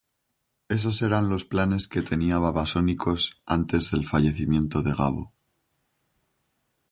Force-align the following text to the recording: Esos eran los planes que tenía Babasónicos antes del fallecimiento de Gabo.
Esos 0.67 0.99
eran 1.03 1.29
los 1.29 1.45
planes 1.45 1.87
que 1.87 2.01
tenía 2.01 2.39
Babasónicos 2.39 3.39
antes 3.45 3.91
del 3.91 4.07
fallecimiento 4.07 4.81
de 4.81 4.93
Gabo. 4.93 5.31